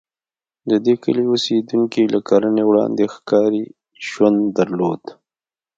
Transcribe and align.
د 0.69 0.71
دې 0.85 0.95
کلي 1.03 1.23
اوسېدونکي 1.31 2.01
له 2.13 2.19
کرنې 2.29 2.63
وړاندې 2.69 3.05
ښکاري 3.15 3.63
ژوند 4.07 4.39
درلود. 4.57 5.01